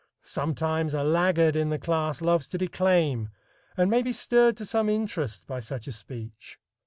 [0.23, 3.29] Sometimes a laggard in the class loves to declaim,
[3.77, 6.57] and may be stirred to some interest by such a speech.